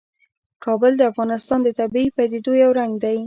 [0.63, 3.17] کابل د افغانستان د طبیعي پدیدو یو رنګ دی.